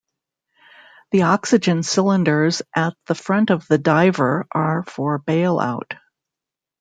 [1.11, 5.95] The oxygen cylinders at the front of the diver are for bailout.